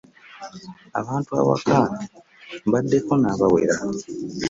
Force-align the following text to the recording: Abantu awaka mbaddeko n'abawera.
Abantu 0.99 1.31
awaka 1.41 1.77
mbaddeko 2.67 3.11
n'abawera. 3.21 3.75